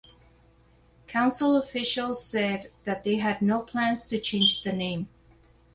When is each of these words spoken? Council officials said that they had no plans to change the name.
Council 1.05 1.57
officials 1.57 2.25
said 2.25 2.71
that 2.85 3.03
they 3.03 3.17
had 3.17 3.39
no 3.43 3.59
plans 3.59 4.07
to 4.07 4.19
change 4.19 4.63
the 4.63 4.73
name. 4.73 5.07